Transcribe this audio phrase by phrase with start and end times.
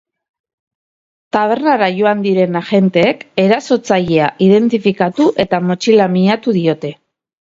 [1.35, 6.93] Tabernara joan diren agenteek erasotzailea identifikatu eta motxila miatu diote.